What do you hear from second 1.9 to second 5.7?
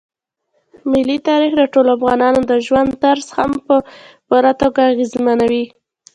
افغانانو د ژوند طرز هم په پوره توګه اغېزمنوي.